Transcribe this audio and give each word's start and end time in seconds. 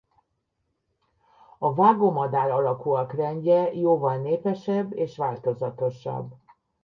A 1.59 1.73
vágómadár-alakúak 1.75 3.13
rendje 3.13 3.71
jóval 3.73 4.17
népesebb 4.17 4.95
és 4.97 5.17
változatosabb. 5.17 6.31